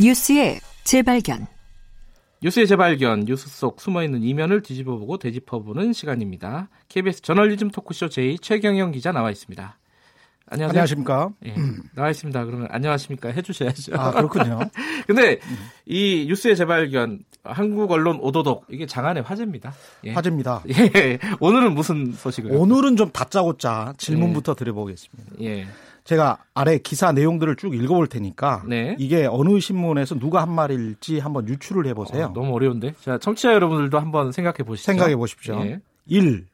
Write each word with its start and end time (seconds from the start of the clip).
뉴스의 0.00 0.60
재발견. 0.84 1.46
뉴스의 2.42 2.66
재발견, 2.66 3.24
뉴스 3.24 3.48
속 3.48 3.80
숨어있는 3.80 4.22
이면을 4.22 4.62
뒤집어보고 4.62 5.18
되짚어보는 5.18 5.92
시간입니다. 5.92 6.68
KBS 6.88 7.22
저널리즘 7.22 7.70
토크쇼 7.70 8.06
제2 8.06 8.42
최경영 8.42 8.92
기자 8.92 9.12
나와 9.12 9.30
있습니다. 9.30 9.77
안녕하세요. 10.50 10.68
안녕하십니까? 10.70 11.30
예, 11.46 11.54
나와 11.94 12.10
있습니다. 12.10 12.44
그러면 12.44 12.68
안녕하십니까 12.70 13.30
해주셔야죠. 13.30 13.94
아, 13.96 14.10
그렇군요. 14.12 14.58
근데 15.06 15.40
이 15.86 16.26
뉴스의 16.28 16.56
재발견, 16.56 17.20
한국 17.44 17.90
언론 17.90 18.18
오도독 18.20 18.66
이게 18.70 18.86
장안의 18.86 19.22
화제입니다. 19.22 19.72
예. 20.04 20.12
화제입니다. 20.12 20.62
예, 20.96 21.18
오늘은 21.40 21.74
무슨 21.74 22.12
소식을? 22.12 22.52
오늘은 22.52 22.96
좀 22.96 23.10
다짜고짜 23.10 23.94
질문부터 23.98 24.54
드려보겠습니다. 24.54 25.32
예, 25.42 25.66
제가 26.04 26.38
아래 26.54 26.78
기사 26.78 27.12
내용들을 27.12 27.56
쭉 27.56 27.74
읽어볼 27.74 28.06
테니까 28.06 28.62
네. 28.66 28.96
이게 28.98 29.26
어느 29.30 29.60
신문에서 29.60 30.18
누가 30.18 30.40
한 30.40 30.50
말일지 30.50 31.18
한번 31.18 31.46
유추를 31.46 31.86
해보세요. 31.88 32.26
어, 32.26 32.32
너무 32.32 32.54
어려운데. 32.54 32.94
자, 33.02 33.18
청취자 33.18 33.52
여러분들도 33.52 33.98
한번 33.98 34.32
생각해 34.32 34.58
보시죠. 34.64 34.86
생각해 34.86 35.16
보십시오. 35.16 35.60
예. 35.66 35.80
1. 36.06 36.46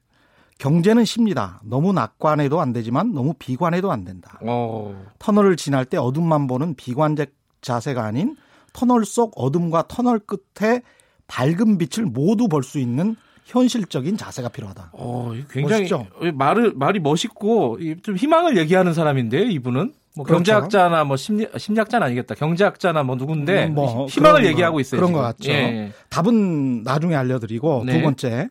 경제는 0.58 1.04
쉽니다. 1.04 1.60
너무 1.64 1.92
낙관해도 1.92 2.60
안 2.60 2.72
되지만 2.72 3.12
너무 3.12 3.34
비관해도 3.38 3.90
안 3.90 4.04
된다. 4.04 4.38
어, 4.42 4.94
터널을 5.18 5.56
지날 5.56 5.84
때 5.84 5.96
어둠만 5.96 6.46
보는 6.46 6.74
비관적 6.74 7.28
자세가 7.60 8.04
아닌 8.04 8.36
터널 8.72 9.04
속 9.04 9.32
어둠과 9.36 9.84
터널 9.88 10.18
끝에 10.20 10.82
밝은 11.26 11.78
빛을 11.78 12.06
모두 12.06 12.48
볼 12.48 12.62
수 12.62 12.78
있는 12.78 13.16
현실적인 13.44 14.16
자세가 14.16 14.48
필요하다. 14.48 14.90
어, 14.94 15.32
굉장히 15.50 15.82
멋있죠? 15.82 16.06
말을 16.34 16.72
말이 16.76 16.98
멋있고 16.98 17.76
이좀 17.78 18.16
희망을 18.16 18.56
얘기하는 18.56 18.94
사람인데 18.94 19.42
이분은 19.50 19.92
뭐 20.16 20.24
그렇죠. 20.24 20.38
경제학자나 20.38 21.04
뭐 21.04 21.16
심리 21.16 21.46
심리학자는 21.56 22.06
아니겠다. 22.06 22.34
경제학자나 22.36 23.02
뭐 23.02 23.16
누군데 23.16 23.66
음, 23.66 23.74
뭐 23.74 24.06
희망을 24.06 24.46
얘기하고 24.46 24.76
거, 24.76 24.80
있어요. 24.80 24.98
그런 24.98 25.08
지금. 25.10 25.20
것 25.20 25.26
같죠. 25.26 25.50
예. 25.50 25.92
답은 26.08 26.84
나중에 26.84 27.14
알려드리고 27.16 27.82
네. 27.84 27.92
두 27.98 28.02
번째 28.02 28.48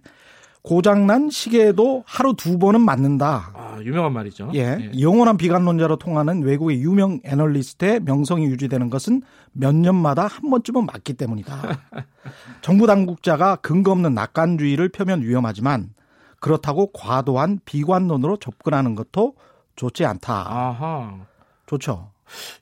고장난 0.64 1.30
시계도 1.30 2.03
하루 2.08 2.33
두 2.36 2.58
번은 2.58 2.81
맞는다. 2.81 3.52
아, 3.53 3.80
유명한 3.83 4.14
말이죠. 4.14 4.50
예, 4.56 4.92
영원한 5.00 5.36
비관론자로 5.36 5.97
통하는 5.97 6.42
외국의 6.42 6.81
유명 6.81 7.20
애널리스트의 7.25 8.00
명성이 8.00 8.45
유지되는 8.45 8.89
것은 8.89 9.22
몇 9.52 9.75
년마다 9.75 10.25
한 10.25 10.50
번쯤은 10.50 10.86
맞기 10.86 11.16
때문이다. 11.16 11.61
정부 12.61 12.88
당국자가 12.88 13.58
근거 13.58 13.92
없는 13.92 14.14
낙관주의를 14.14 14.88
펴면 14.89 15.22
위험하지만 15.22 15.94
그렇다고 16.39 16.92
과도한 16.94 17.59
비관론으로 17.66 18.38
접근하는 18.38 18.95
것도 18.95 19.36
좋지 19.75 20.05
않다. 20.05 20.45
아하. 20.50 21.25
좋죠. 21.66 22.11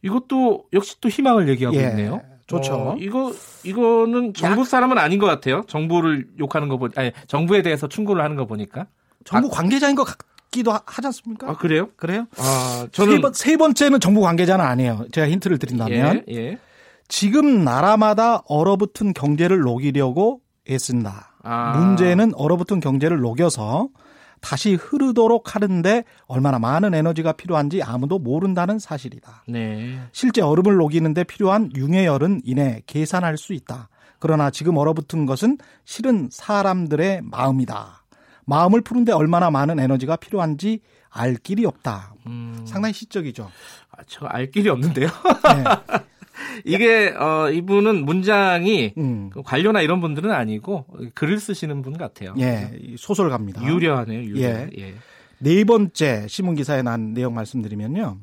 이것도 0.02 0.66
역시 0.74 1.00
또 1.02 1.10
희망을 1.10 1.48
얘기하고 1.50 1.78
예, 1.78 1.90
있네요. 1.90 2.22
좋죠. 2.58 2.74
어, 2.74 2.96
이거 3.00 3.34
이거는 3.64 4.34
정부 4.34 4.64
사람은 4.66 4.98
아닌 4.98 5.20
것 5.20 5.26
같아요. 5.26 5.64
정부를 5.68 6.28
욕하는 6.40 6.68
거 6.68 6.78
보니 6.78 6.94
아니 6.96 7.12
정부에 7.28 7.62
대해서 7.62 7.88
충고를 7.88 8.24
하는 8.24 8.36
거 8.36 8.46
보니까. 8.46 8.88
정부 9.26 9.50
관계자인 9.50 9.96
것 9.96 10.04
같기도 10.04 10.72
하- 10.72 10.82
하지 10.86 11.08
않습니까? 11.08 11.50
아 11.50 11.56
그래요? 11.58 11.90
그래요? 11.96 12.26
아 12.38 12.82
세, 12.86 12.90
저는 12.92 13.22
번, 13.22 13.34
세 13.34 13.58
번째는 13.58 14.00
정부 14.00 14.22
관계자는 14.22 14.64
아니에요. 14.66 15.06
제가 15.12 15.30
힌트를 15.30 15.58
드린다면 15.60 16.24
예, 16.30 16.34
예. 16.36 16.58
지금 17.08 17.64
나라마다 17.64 18.42
얼어붙은 18.48 19.14
경제를 19.14 19.60
녹이려고 19.60 20.42
애쓴다. 20.70 21.36
아. 21.44 21.78
문제는 21.78 22.34
얼어붙은 22.36 22.80
경제를 22.80 23.20
녹여서 23.20 23.90
다시 24.42 24.74
흐르도록 24.74 25.56
하는데 25.56 26.04
얼마나 26.26 26.60
많은 26.60 26.94
에너지가 26.94 27.34
필요한지 27.34 27.82
아무도 27.82 28.20
모른다는 28.20 28.80
사실이다. 28.80 29.46
네. 29.48 30.00
실제 30.12 30.42
얼음을 30.42 30.76
녹이는데 30.76 31.24
필요한 31.24 31.70
융해열은 31.76 32.42
이내 32.44 32.82
계산할 32.88 33.38
수 33.38 33.54
있다. 33.54 33.90
그러나 34.20 34.52
지금 34.52 34.78
얼어붙은 34.78 35.26
것은 35.26 35.58
실은 35.86 36.30
사람들의 36.32 37.22
마음이다. 37.24 38.04
마음을 38.46 38.82
푸는데 38.82 39.12
얼마나 39.12 39.50
많은 39.50 39.80
에너지가 39.80 40.18
필요한지 40.18 40.82
알 41.10 41.36
길이 41.36 41.66
없다. 41.66 42.14
음. 42.28 42.60
상당히 42.66 42.94
시적이죠. 42.94 43.50
아, 43.92 44.04
저알 44.08 44.52
길이 44.52 44.70
없는데요. 44.70 45.08
네. 45.08 46.02
이게 46.66 47.10
어 47.18 47.50
이분은 47.50 48.06
문장이 48.06 48.94
음. 48.98 49.30
관료나 49.46 49.82
이런 49.82 50.02
분들은 50.02 50.32
아니고 50.32 50.86
글을 51.16 51.40
쓰시는 51.40 51.82
분 51.82 51.98
같아요. 51.98 52.34
예, 52.40 52.72
이 52.80 52.96
소설가입니다. 52.98 53.64
유려하네요. 53.64 54.22
유려. 54.24 54.42
예. 54.42 54.70
예. 54.78 54.94
네 55.40 55.64
번째 55.64 56.28
신문 56.28 56.56
기사에 56.56 56.82
난 56.82 57.14
내용 57.14 57.34
말씀드리면요. 57.34 58.18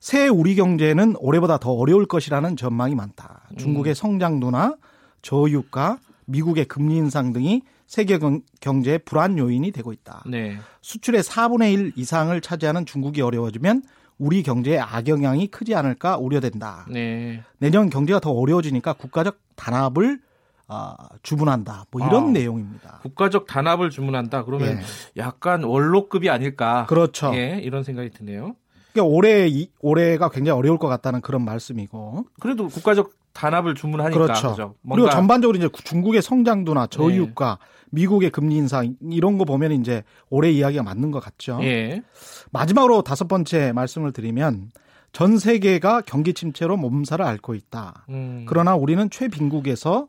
새 0.00 0.28
우리 0.28 0.54
경제는 0.54 1.14
올해보다 1.18 1.58
더 1.58 1.72
어려울 1.72 2.06
것이라는 2.06 2.56
전망이 2.56 2.94
많다. 2.94 3.42
중국의 3.58 3.94
성장도나 3.94 4.76
저유가, 5.22 5.98
미국의 6.24 6.64
금리 6.64 6.96
인상 6.96 7.32
등이 7.32 7.62
세계 7.86 8.18
경- 8.18 8.40
경제의 8.60 9.00
불안 9.00 9.36
요인이 9.36 9.70
되고 9.72 9.92
있다. 9.92 10.22
네. 10.26 10.56
수출의 10.80 11.22
4분의 11.22 11.72
1 11.74 11.92
이상을 11.96 12.40
차지하는 12.40 12.86
중국이 12.86 13.20
어려워지면 13.20 13.82
우리 14.20 14.42
경제에 14.42 14.78
악영향이 14.78 15.46
크지 15.48 15.74
않을까 15.74 16.18
우려된다. 16.18 16.84
네. 16.90 17.42
내년 17.58 17.88
경제가 17.88 18.20
더 18.20 18.30
어려워지니까 18.30 18.92
국가적 18.92 19.38
단합을 19.56 20.20
아, 20.68 20.94
주문한다. 21.22 21.86
뭐 21.90 22.06
이런 22.06 22.28
아. 22.28 22.30
내용입니다. 22.30 23.00
국가적 23.02 23.46
단합을 23.46 23.88
주문한다. 23.90 24.44
그러면 24.44 24.76
예. 24.78 24.80
약간 25.16 25.64
원로급이 25.64 26.28
아닐까. 26.30 26.86
그렇죠. 26.88 27.32
예, 27.34 27.58
이런 27.62 27.82
생각이 27.82 28.10
드네요. 28.10 28.54
그러니까 28.92 29.12
올해 29.16 29.48
이- 29.48 29.70
올해가 29.80 30.28
굉장히 30.28 30.58
어려울 30.58 30.78
것 30.78 30.86
같다는 30.88 31.22
그런 31.22 31.44
말씀이고. 31.44 32.26
그래도 32.40 32.68
국가적 32.68 33.12
단합을 33.32 33.74
주문하니까 33.74 34.20
그렇죠. 34.20 34.50
그죠? 34.50 34.74
그리고 34.90 35.08
전반적으로 35.08 35.56
이제 35.56 35.68
중국의 35.84 36.22
성장도나 36.22 36.88
저유가, 36.88 37.58
네. 37.60 37.66
미국의 37.90 38.30
금리 38.30 38.56
인상 38.56 38.96
이런 39.10 39.38
거 39.38 39.44
보면 39.44 39.72
이제 39.72 40.02
올해 40.28 40.50
이야기가 40.50 40.82
맞는 40.82 41.10
것 41.10 41.20
같죠. 41.20 41.58
예. 41.62 42.02
마지막으로 42.50 43.02
다섯 43.02 43.28
번째 43.28 43.72
말씀을 43.72 44.12
드리면 44.12 44.70
전 45.12 45.38
세계가 45.38 46.02
경기 46.02 46.34
침체로 46.34 46.76
몸살을 46.76 47.24
앓고 47.24 47.54
있다. 47.54 48.06
음. 48.10 48.44
그러나 48.48 48.76
우리는 48.76 49.10
최빈국에서 49.10 50.08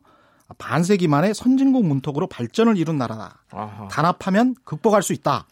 반세기 0.58 1.08
만에 1.08 1.32
선진국 1.32 1.86
문턱으로 1.86 2.26
발전을 2.28 2.76
이룬 2.76 2.98
나라다. 2.98 3.42
아하. 3.50 3.88
단합하면 3.88 4.54
극복할 4.64 5.02
수 5.02 5.12
있다. 5.12 5.46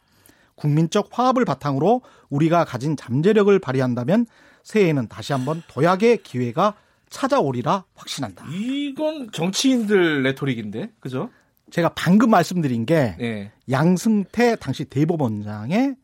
국민적 0.55 1.09
화합을 1.11 1.45
바탕으로 1.45 2.03
우리가 2.29 2.65
가진 2.65 2.97
잠재력을 2.97 3.59
발휘한다면 3.59 4.27
새해에는 4.63 5.09
다시 5.09 5.33
한번 5.33 5.63
도약의 5.69 6.19
기회가 6.23 6.75
찾아오리라 7.11 7.85
확신한다. 7.95 8.47
이건 8.51 9.31
정치인들 9.33 10.23
레토릭인데. 10.23 10.93
그죠? 11.01 11.31
제가 11.71 11.91
방금 11.95 12.31
말씀드린 12.31 12.87
게 12.87 13.17
예. 13.21 13.53
양승태 13.71 14.57
당시 14.57 14.85
대법원장의 14.85 15.95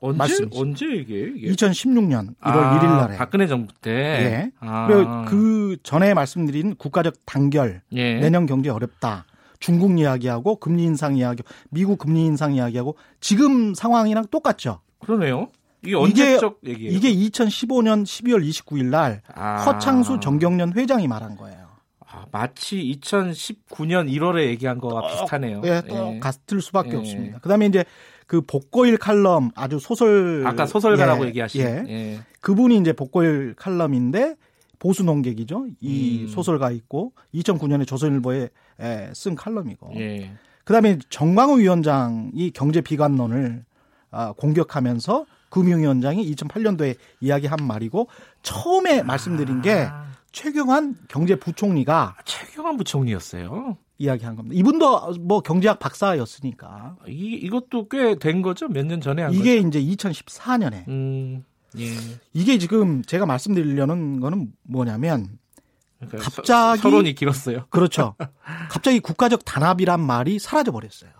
언제 0.00 0.18
맞습니다. 0.18 0.58
언제 0.60 0.86
이게? 0.86 1.32
이게? 1.34 1.50
2016년 1.52 2.34
1월 2.36 2.36
아, 2.40 2.78
1일 2.78 2.84
날에 2.98 3.16
박근혜 3.16 3.46
정부 3.46 3.72
때. 3.80 3.90
예. 3.90 4.50
아. 4.60 4.86
그리고 4.86 5.24
그 5.26 5.76
전에 5.82 6.12
말씀드린 6.12 6.74
국가적 6.76 7.14
단결 7.24 7.80
예. 7.92 8.20
내년 8.20 8.44
경제 8.46 8.68
어렵다. 8.68 9.24
중국 9.60 9.98
이야기하고 9.98 10.56
금리 10.56 10.84
인상 10.84 11.16
이야기, 11.16 11.42
미국 11.70 11.98
금리 11.98 12.26
인상 12.26 12.54
이야기하고 12.54 12.96
지금 13.20 13.72
상황이랑 13.72 14.26
똑같죠. 14.30 14.80
그러네요. 14.98 15.48
이게 15.84 15.94
언제적 15.96 16.60
얘기예요? 16.64 16.92
이게 16.96 17.12
2015년 17.14 18.04
12월 18.04 18.46
29일 18.48 18.86
날 18.86 19.22
아. 19.34 19.62
허창수 19.62 20.20
정경련 20.20 20.72
회장이 20.74 21.08
말한 21.08 21.36
거예요. 21.36 21.64
아, 22.06 22.24
마치 22.32 22.76
2019년 23.02 24.08
1월에 24.10 24.46
얘기한 24.46 24.78
거와 24.78 25.08
비슷하네요. 25.08 25.62
예, 25.64 25.82
또 25.88 26.18
같을 26.20 26.60
수밖에 26.60 26.92
예. 26.92 26.96
없습니다. 26.96 27.38
그다음에 27.40 27.66
이제 27.66 27.84
그 28.26 28.40
복고일 28.40 28.96
칼럼 28.98 29.50
아주 29.54 29.78
소설 29.78 30.44
아까 30.46 30.66
소설가라고 30.66 31.24
예, 31.24 31.28
얘기하신. 31.28 31.60
예. 31.60 31.84
예. 31.88 32.20
그분이 32.40 32.78
이제 32.78 32.92
복고일 32.92 33.54
칼럼인데 33.56 34.36
보수 34.78 35.02
농객이죠. 35.02 35.66
이 35.80 36.22
음. 36.22 36.28
소설가 36.28 36.70
있고 36.70 37.12
2009년에 37.34 37.86
조선일보에 37.86 38.48
에, 38.80 39.10
쓴 39.14 39.34
칼럼이고. 39.34 39.92
예. 39.96 40.32
그다음에 40.64 40.98
정광우 41.10 41.58
위원장이 41.60 42.50
경제 42.54 42.80
비관론을 42.80 43.64
아, 43.66 43.73
공격하면서 44.36 45.26
금융위원장이 45.50 46.34
2008년도에 46.34 46.96
이야기한 47.20 47.58
말이고 47.66 48.08
처음에 48.42 49.02
말씀드린 49.02 49.62
게 49.62 49.88
아, 49.90 50.06
최경환 50.32 50.96
경제부총리가 51.08 52.16
최경환 52.24 52.76
부총리였어요. 52.76 53.76
이야기한 53.98 54.34
겁니다. 54.34 54.56
이분도 54.58 55.12
뭐 55.20 55.40
경제학 55.40 55.78
박사였으니까 55.78 56.96
이 57.06 57.34
이것도 57.42 57.88
꽤 57.88 58.16
된 58.16 58.42
거죠? 58.42 58.66
몇 58.68 58.84
년 58.86 59.00
전에 59.00 59.22
한 59.22 59.32
이게 59.32 59.62
거죠? 59.62 59.68
이제 59.78 59.80
2014년에 59.96 60.88
음. 60.88 61.44
예. 61.78 61.86
이게 62.32 62.58
지금 62.58 63.02
제가 63.02 63.24
말씀드리려는 63.26 64.18
거는 64.20 64.52
뭐냐면 64.64 65.38
그러니까 65.98 66.18
갑자기- 66.24 66.46
서, 66.48 66.76
서론이 66.76 67.14
길었어요. 67.14 67.66
그렇죠. 67.70 68.16
갑자기 68.68 68.98
국가적 68.98 69.44
단합이란 69.44 70.00
말이 70.00 70.40
사라져 70.40 70.72
버렸어요. 70.72 71.10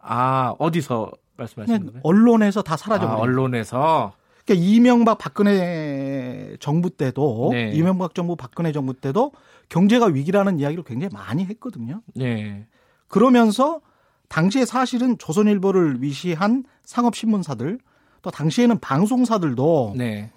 아, 0.00 0.54
어디서 0.58 1.12
말씀하시는 1.38 1.86
거예요? 1.86 2.00
언론에서 2.02 2.62
다 2.62 2.76
사라져 2.76 3.06
아, 3.06 3.14
언론에서 3.14 4.12
그러니까 4.44 4.66
이명박 4.66 5.18
박근혜 5.18 6.56
정부 6.60 6.90
때도 6.90 7.50
네. 7.52 7.70
이명박 7.74 8.14
정부 8.14 8.36
박근혜 8.36 8.72
정부 8.72 8.94
때도 8.94 9.32
경제가 9.68 10.06
위기라는 10.06 10.58
이야기를 10.58 10.84
굉장히 10.84 11.12
많이 11.12 11.44
했거든요. 11.44 12.02
네. 12.14 12.66
그러면서 13.08 13.80
당시에 14.28 14.64
사실은 14.64 15.16
조선일보를 15.18 16.02
위시한 16.02 16.64
상업신문사들 16.84 17.78
또 18.22 18.30
당시에는 18.30 18.78
방송사들도 18.80 19.94
네. 19.96 20.30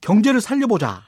경제를 0.00 0.40
살려보자. 0.40 1.02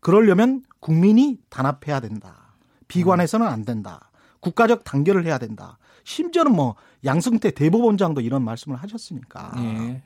그러려면 0.00 0.62
국민이 0.80 1.38
단합해야 1.48 2.00
된다. 2.00 2.54
비관해서는 2.88 3.46
안 3.46 3.64
된다. 3.64 4.10
국가적 4.40 4.84
단결을 4.84 5.24
해야 5.24 5.38
된다. 5.38 5.78
심지어는 6.04 6.52
뭐 6.52 6.74
양승태 7.04 7.50
대법원장도 7.52 8.20
이런 8.20 8.44
말씀을 8.44 8.76
하셨으니까. 8.78 9.52
네. 9.56 10.02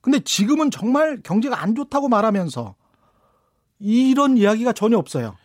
근데 0.00 0.18
지금은 0.20 0.70
정말 0.70 1.20
경제가 1.22 1.62
안 1.62 1.74
좋다고 1.74 2.08
말하면서 2.08 2.74
이런 3.78 4.36
이야기가 4.36 4.72
전혀 4.72 4.98
없어요. 4.98 5.36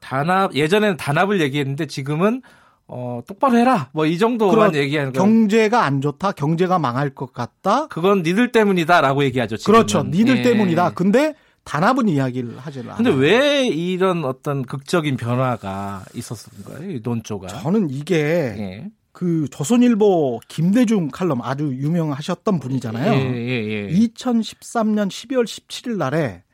단합 0.00 0.54
예전에는 0.54 0.96
단합을 0.96 1.40
얘기했는데 1.40 1.86
지금은 1.86 2.42
어 2.86 3.20
똑바로 3.26 3.58
해라. 3.58 3.90
뭐 3.92 4.06
이 4.06 4.16
정도만 4.18 4.74
얘기하는 4.74 5.12
거. 5.12 5.20
경제가 5.20 5.84
안 5.84 6.00
좋다, 6.00 6.32
경제가 6.32 6.78
망할 6.78 7.10
것 7.10 7.32
같다. 7.32 7.86
그건 7.88 8.22
니들 8.22 8.52
때문이다라고 8.52 9.24
얘기하죠. 9.24 9.56
지금은. 9.56 9.76
그렇죠. 9.80 10.02
니들 10.04 10.38
예. 10.38 10.42
때문이다. 10.42 10.94
근데 10.94 11.34
단합은 11.64 12.08
이야기를 12.08 12.56
근데 12.96 13.10
않아요. 13.10 13.14
왜 13.14 13.66
이런 13.66 14.24
어떤 14.24 14.62
극적인 14.62 15.16
변화가 15.18 16.04
있었던 16.14 16.64
거예요? 16.64 16.92
이 16.92 17.00
논조가. 17.02 17.48
저는 17.48 17.90
이게 17.90 18.16
예. 18.16 18.90
그 19.18 19.48
조선일보 19.50 20.38
김대중 20.46 21.08
칼럼 21.08 21.42
아주 21.42 21.74
유명하셨던 21.74 22.60
분이잖아요. 22.60 23.12
예, 23.14 23.18
예, 23.18 23.88
예. 23.88 23.92
2013년 23.92 25.08
12월 25.08 25.42
17일 25.42 25.96
날에 25.96 26.44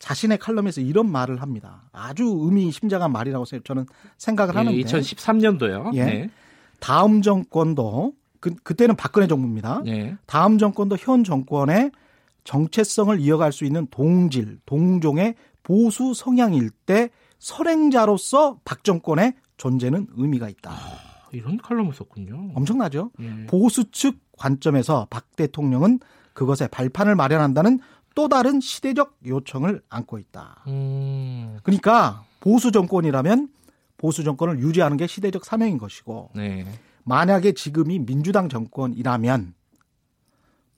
자신의 0.00 0.38
칼럼에서 0.38 0.80
이런 0.80 1.08
말을 1.08 1.40
합니다. 1.40 1.88
아주 1.92 2.24
의미심장한 2.24 3.12
말이라고 3.12 3.44
저는 3.62 3.86
생각을 4.18 4.56
하는데 4.56 4.76
예, 4.76 4.82
2013년도요. 4.82 5.94
예. 5.94 6.04
네. 6.04 6.30
다음 6.80 7.22
정권도 7.22 8.14
그, 8.40 8.56
그때는 8.56 8.96
박근혜 8.96 9.28
정부입니다. 9.28 9.82
예. 9.86 10.16
다음 10.26 10.58
정권도 10.58 10.96
현 10.98 11.22
정권의 11.22 11.92
정체성을 12.42 13.20
이어갈 13.20 13.52
수 13.52 13.64
있는 13.64 13.86
동질, 13.88 14.58
동종의 14.66 15.36
보수 15.62 16.12
성향일 16.14 16.70
때 16.86 17.10
선행자로서 17.38 18.58
박 18.64 18.82
정권의 18.82 19.34
존재는 19.58 20.08
의미가 20.16 20.48
있다. 20.48 21.09
이런 21.32 21.58
칼럼을 21.58 21.92
썼군요. 21.94 22.52
엄청나죠? 22.54 23.10
예. 23.20 23.46
보수 23.46 23.90
측 23.90 24.18
관점에서 24.32 25.06
박 25.10 25.34
대통령은 25.36 26.00
그것에 26.32 26.68
발판을 26.68 27.14
마련한다는 27.16 27.80
또 28.14 28.28
다른 28.28 28.60
시대적 28.60 29.18
요청을 29.26 29.82
안고 29.88 30.18
있다. 30.18 30.64
음. 30.66 31.58
그러니까 31.62 32.24
보수 32.40 32.72
정권이라면 32.72 33.48
보수 33.96 34.24
정권을 34.24 34.58
유지하는 34.60 34.96
게 34.96 35.06
시대적 35.06 35.44
사명인 35.44 35.78
것이고 35.78 36.30
네. 36.34 36.66
만약에 37.04 37.52
지금이 37.52 38.00
민주당 38.00 38.48
정권이라면 38.48 39.54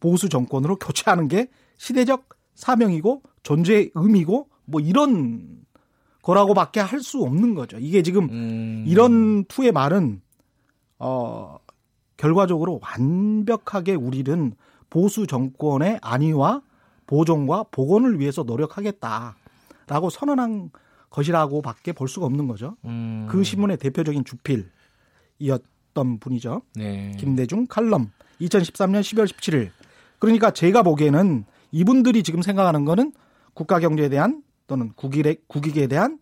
보수 0.00 0.28
정권으로 0.28 0.76
교체하는 0.76 1.28
게 1.28 1.48
시대적 1.78 2.28
사명이고 2.54 3.22
존재의 3.42 3.90
의미고 3.94 4.48
뭐 4.64 4.80
이런 4.80 5.62
거라고밖에 6.22 6.80
할 6.80 7.00
수 7.02 7.22
없는 7.22 7.54
거죠. 7.54 7.78
이게 7.78 8.02
지금 8.02 8.28
음. 8.30 8.84
이런 8.86 9.44
투의 9.44 9.72
말은 9.72 10.21
어 11.02 11.58
결과적으로 12.16 12.80
완벽하게 12.80 13.94
우리는 13.94 14.52
보수 14.88 15.26
정권의 15.26 15.98
안위와 16.00 16.62
보존과 17.06 17.64
복원을 17.72 18.20
위해서 18.20 18.44
노력하겠다라고 18.44 20.10
선언한 20.10 20.70
것이라고밖에 21.10 21.92
볼 21.92 22.08
수가 22.08 22.26
없는 22.26 22.46
거죠. 22.46 22.76
음. 22.84 23.26
그 23.28 23.42
신문의 23.42 23.76
대표적인 23.78 24.24
주필이었던 24.24 26.20
분이죠. 26.20 26.62
네. 26.76 27.16
김대중 27.18 27.66
칼럼 27.66 28.12
2013년 28.40 29.00
12월 29.00 29.26
17일. 29.26 29.70
그러니까 30.18 30.52
제가 30.52 30.82
보기에는 30.82 31.44
이분들이 31.72 32.22
지금 32.22 32.42
생각하는 32.42 32.84
거는 32.84 33.12
국가 33.54 33.80
경제에 33.80 34.08
대한 34.08 34.42
또는 34.66 34.92
국익에, 34.94 35.36
국익에 35.48 35.86
대한 35.88 36.18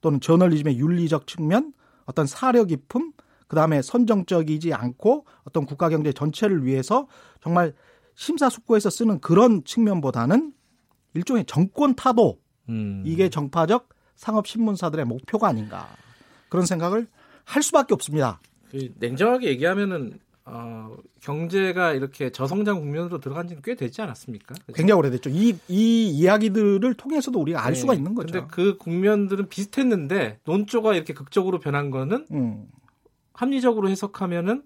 또는 0.00 0.20
저널리즘의 0.20 0.78
윤리적 0.78 1.26
측면, 1.26 1.72
어떤 2.04 2.26
사려 2.26 2.64
깊음, 2.64 3.12
그 3.48 3.56
다음에 3.56 3.82
선정적이지 3.82 4.74
않고 4.74 5.26
어떤 5.44 5.66
국가 5.66 5.88
경제 5.88 6.12
전체를 6.12 6.64
위해서 6.64 7.08
정말 7.42 7.74
심사숙고해서 8.14 8.90
쓰는 8.90 9.20
그런 9.20 9.64
측면보다는 9.64 10.52
일종의 11.14 11.46
정권 11.46 11.94
타도 11.96 12.38
음. 12.68 13.02
이게 13.04 13.28
정파적 13.28 13.88
상업 14.14 14.46
신문사들의 14.46 15.04
목표가 15.06 15.48
아닌가 15.48 15.88
그런 16.48 16.66
생각을 16.66 17.06
할 17.44 17.62
수밖에 17.62 17.94
없습니다. 17.94 18.40
그 18.70 18.92
냉정하게 18.98 19.48
얘기하면은 19.48 20.18
어, 20.44 20.96
경제가 21.20 21.92
이렇게 21.92 22.30
저성장 22.30 22.80
국면으로 22.80 23.20
들어간 23.20 23.48
지는 23.48 23.62
꽤 23.62 23.74
되지 23.74 24.00
않았습니까? 24.00 24.54
그죠? 24.54 24.72
굉장히 24.72 24.98
오래됐죠. 24.98 25.30
이, 25.30 25.58
이 25.68 26.08
이야기들을 26.10 26.94
통해서도 26.94 27.38
우리가 27.38 27.64
알 27.64 27.74
네. 27.74 27.78
수가 27.78 27.94
있는 27.94 28.14
거죠. 28.14 28.32
근데 28.32 28.46
그 28.50 28.78
국면들은 28.78 29.48
비슷했는데 29.48 30.40
논조가 30.44 30.94
이렇게 30.94 31.12
극적으로 31.12 31.60
변한 31.60 31.90
거는 31.90 32.26
음, 32.32 32.66
합리적으로 33.38 33.88
해석하면은 33.88 34.64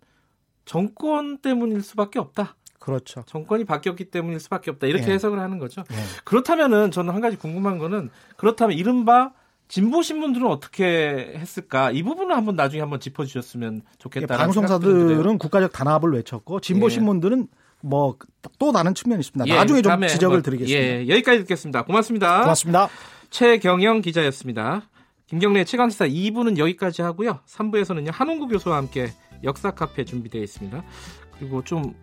정권 0.64 1.38
때문일 1.38 1.82
수밖에 1.82 2.18
없다. 2.18 2.56
그렇죠. 2.78 3.22
정권이 3.26 3.64
바뀌었기 3.64 4.06
때문일 4.06 4.40
수밖에 4.40 4.70
없다. 4.70 4.86
이렇게 4.86 5.08
예. 5.08 5.12
해석을 5.12 5.38
하는 5.38 5.58
거죠. 5.58 5.84
예. 5.92 5.96
그렇다면은 6.24 6.90
저는 6.90 7.12
한 7.12 7.20
가지 7.20 7.36
궁금한 7.36 7.76
거는 7.76 8.08
그렇다면 8.38 8.76
이른바 8.78 9.32
진보 9.68 10.02
신문들은 10.02 10.46
어떻게 10.46 11.34
했을까? 11.36 11.90
이 11.90 12.02
부분을 12.02 12.34
한번 12.34 12.56
나중에 12.56 12.80
한번 12.80 12.98
짚어 12.98 13.26
주셨으면 13.26 13.82
좋겠다. 13.98 14.38
방송사들은 14.38 15.36
국가적 15.36 15.72
단합을 15.72 16.12
외쳤고 16.14 16.60
진보 16.60 16.86
예. 16.86 16.90
신문들은 16.90 17.48
뭐또 17.82 18.72
다른 18.72 18.94
측면이 18.94 19.20
있습니다. 19.20 19.54
나중에 19.54 19.82
좀 19.82 20.06
지적을 20.06 20.40
드리겠습니다. 20.40 20.82
예, 20.82 21.08
여기까지 21.08 21.40
듣겠습니다. 21.40 21.82
고맙습니다. 21.84 22.40
고맙습니다. 22.40 22.88
최경영 23.28 24.00
기자였습니다. 24.00 24.88
김경래 25.32 25.64
최강시사 25.64 26.08
2부는 26.08 26.58
여기까지 26.58 27.00
하고요. 27.00 27.40
3부에서는요 27.46 28.12
한홍구 28.12 28.48
교수와 28.48 28.76
함께 28.76 29.12
역사 29.42 29.70
카페 29.70 30.04
준비되어 30.04 30.42
있습니다. 30.42 30.84
그리고 31.38 31.64
좀 31.64 31.94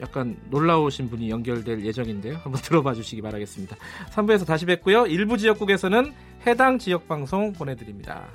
약간 0.00 0.38
놀라우신 0.48 1.10
분이 1.10 1.28
연결될 1.28 1.84
예정인데요. 1.84 2.36
한번 2.36 2.54
들어봐 2.64 2.94
주시기 2.94 3.20
바라겠습니다. 3.20 3.76
3부에서 4.12 4.46
다시 4.46 4.64
뵙고요. 4.64 5.04
일부 5.08 5.36
지역국에서는 5.36 6.14
해당 6.46 6.78
지역 6.78 7.06
방송 7.06 7.52
보내드립니다. 7.52 8.26